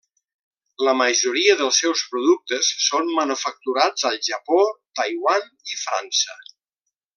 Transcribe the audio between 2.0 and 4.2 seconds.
productes són manufacturats al